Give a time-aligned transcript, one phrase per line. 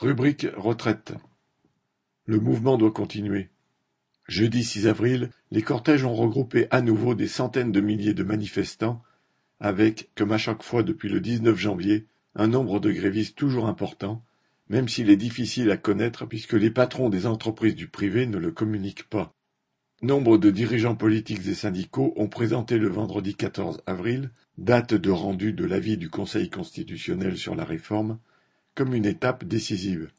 [0.00, 1.12] Rubrique retraite.
[2.24, 3.50] Le mouvement doit continuer.
[4.26, 9.02] Jeudi 6 avril, les cortèges ont regroupé à nouveau des centaines de milliers de manifestants
[9.60, 14.24] avec, comme à chaque fois depuis le 19 janvier, un nombre de grévistes toujours important,
[14.70, 18.52] même s'il est difficile à connaître puisque les patrons des entreprises du privé ne le
[18.52, 19.34] communiquent pas.
[20.00, 25.52] Nombre de dirigeants politiques et syndicaux ont présenté le vendredi 14 avril, date de rendu
[25.52, 28.18] de l'avis du Conseil constitutionnel sur la réforme,
[28.74, 30.10] comme une étape décisive.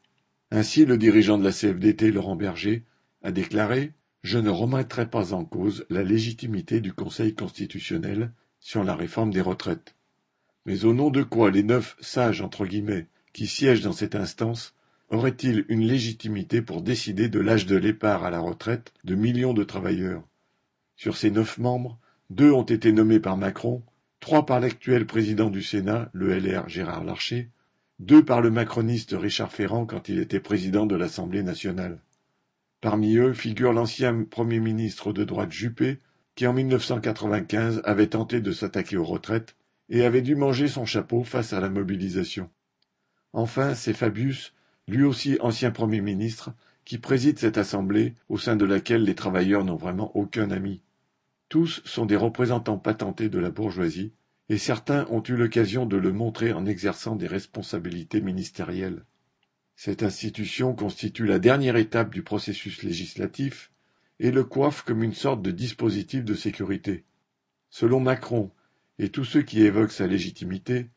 [0.50, 2.84] Ainsi, le dirigeant de la CFDT, Laurent Berger,
[3.22, 8.94] a déclaré Je ne remettrai pas en cause la légitimité du Conseil constitutionnel sur la
[8.94, 9.94] réforme des retraites.
[10.66, 14.74] Mais au nom de quoi les neuf sages entre guillemets qui siègent dans cette instance
[15.08, 19.64] auraient-ils une légitimité pour décider de l'âge de départ à la retraite de millions de
[19.64, 20.22] travailleurs?
[20.96, 21.98] Sur ces neuf membres,
[22.30, 23.82] deux ont été nommés par Macron,
[24.20, 27.50] trois par l'actuel président du Sénat, le LR Gérard Larcher,
[28.02, 32.00] deux par le macroniste Richard Ferrand quand il était président de l'Assemblée nationale.
[32.80, 36.00] Parmi eux figure l'ancien Premier ministre de droite Juppé,
[36.34, 39.54] qui en 1995 avait tenté de s'attaquer aux retraites
[39.88, 42.50] et avait dû manger son chapeau face à la mobilisation.
[43.32, 44.52] Enfin, c'est Fabius,
[44.88, 46.52] lui aussi ancien Premier ministre,
[46.84, 50.82] qui préside cette assemblée au sein de laquelle les travailleurs n'ont vraiment aucun ami.
[51.48, 54.12] Tous sont des représentants patentés de la bourgeoisie,
[54.48, 59.04] et certains ont eu l'occasion de le montrer en exerçant des responsabilités ministérielles.
[59.76, 63.70] Cette institution constitue la dernière étape du processus législatif
[64.20, 67.04] et le coiffe comme une sorte de dispositif de sécurité.
[67.70, 68.50] Selon Macron
[68.98, 70.88] et tous ceux qui évoquent sa légitimité,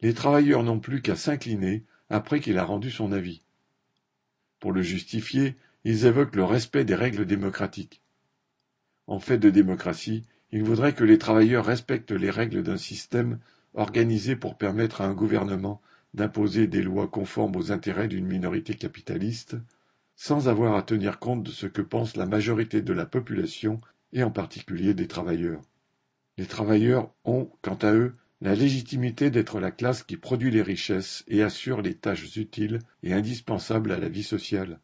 [0.00, 3.42] les travailleurs n'ont plus qu'à s'incliner après qu'il a rendu son avis.
[4.60, 8.02] Pour le justifier, ils évoquent le respect des règles démocratiques.
[9.06, 13.38] En fait de démocratie, il voudrait que les travailleurs respectent les règles d'un système
[13.74, 15.80] organisé pour permettre à un gouvernement
[16.12, 19.56] d'imposer des lois conformes aux intérêts d'une minorité capitaliste,
[20.14, 23.80] sans avoir à tenir compte de ce que pense la majorité de la population
[24.12, 25.62] et en particulier des travailleurs.
[26.36, 31.24] Les travailleurs ont, quant à eux, la légitimité d'être la classe qui produit les richesses
[31.28, 34.80] et assure les tâches utiles et indispensables à la vie sociale.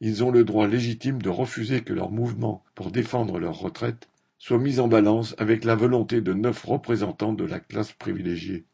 [0.00, 4.08] Ils ont le droit légitime de refuser que leur mouvement pour défendre leur retraite
[4.38, 8.64] soit mise en balance avec la volonté de neuf représentants de la classe privilégiée.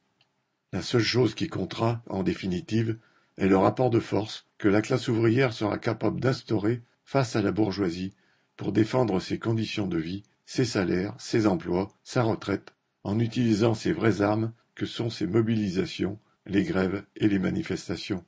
[0.72, 2.98] La seule chose qui comptera, en définitive,
[3.38, 7.52] est le rapport de force que la classe ouvrière sera capable d'instaurer face à la
[7.52, 8.14] bourgeoisie
[8.56, 12.74] pour défendre ses conditions de vie, ses salaires, ses emplois, sa retraite,
[13.04, 18.24] en utilisant ces vraies armes que sont ses mobilisations, les grèves et les manifestations.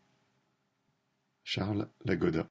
[1.45, 2.43] Charles Lagoda